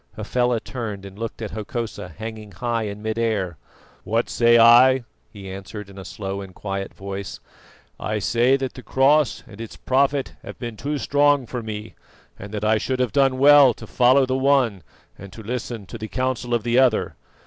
Hafela 0.17 0.59
turned 0.59 1.05
and 1.05 1.19
looked 1.19 1.43
at 1.43 1.51
Hokosa 1.51 2.09
hanging 2.17 2.53
high 2.53 2.85
in 2.87 3.03
mid 3.03 3.19
air. 3.19 3.57
"What 4.03 4.31
say 4.31 4.57
I?" 4.57 5.03
he 5.31 5.47
answered 5.47 5.91
in 5.91 5.99
a 5.99 6.05
slow 6.05 6.41
and 6.41 6.55
quiet 6.55 6.91
voice. 6.91 7.39
"I 7.99 8.17
say 8.17 8.57
that 8.57 8.73
the 8.73 8.81
Cross 8.81 9.43
and 9.45 9.61
its 9.61 9.75
Prophet 9.75 10.33
have 10.41 10.57
been 10.57 10.75
too 10.75 10.97
strong 10.97 11.45
for 11.45 11.61
me, 11.61 11.93
and 12.39 12.51
that 12.51 12.65
I 12.65 12.79
should 12.79 12.97
have 12.99 13.11
done 13.11 13.37
well 13.37 13.75
to 13.75 13.85
follow 13.85 14.25
the 14.25 14.35
one 14.37 14.81
and 15.19 15.31
to 15.33 15.43
listen 15.43 15.85
to 15.85 15.99
the 15.99 16.07
counsel 16.07 16.55
of 16.55 16.63
the 16.63 16.79
other. 16.79 17.13